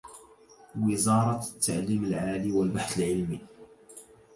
وزارة 0.79 1.43
التعليم 1.55 2.03
العالي 2.03 2.51
و 2.51 2.63
البحث 2.63 2.97
العلمي 2.99 3.41